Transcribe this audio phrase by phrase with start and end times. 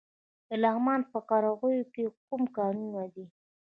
[0.47, 3.25] د لغمان په قرغیو کې کوم کانونه دي؟